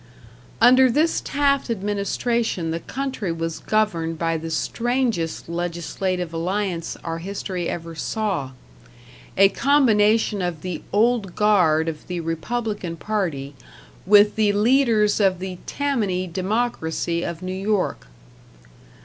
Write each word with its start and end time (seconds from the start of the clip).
Under 0.59 0.89
this 0.89 1.21
Taft 1.23 1.69
administration 1.69 2.71
the 2.71 2.79
country 2.79 3.31
was 3.31 3.59
governed 3.59 4.17
by 4.17 4.35
the 4.35 4.49
strangest 4.49 5.47
legislative 5.47 6.33
alliance 6.33 6.97
our 7.03 7.19
history 7.19 7.69
ever 7.69 7.93
saw; 7.93 8.49
a 9.37 9.49
combination 9.49 10.41
of 10.41 10.63
the 10.63 10.81
Old 10.91 11.35
Guard 11.35 11.87
of 11.87 12.07
the 12.07 12.19
Republican 12.19 12.97
Party 12.97 13.53
with 14.07 14.35
the 14.37 14.51
leaders 14.53 15.19
of 15.19 15.37
the 15.37 15.59
Tammany 15.67 16.25
Democracy 16.25 17.21
of 17.21 17.43
New 17.43 17.53
York. 17.53 18.07